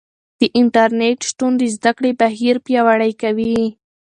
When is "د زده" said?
1.57-1.91